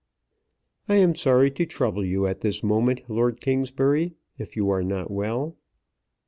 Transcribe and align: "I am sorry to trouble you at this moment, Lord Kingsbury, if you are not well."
"I 0.89 0.95
am 0.95 1.13
sorry 1.13 1.51
to 1.51 1.63
trouble 1.67 2.03
you 2.03 2.25
at 2.25 2.41
this 2.41 2.63
moment, 2.63 3.03
Lord 3.07 3.39
Kingsbury, 3.39 4.15
if 4.39 4.55
you 4.55 4.67
are 4.71 4.81
not 4.81 5.11
well." 5.11 5.55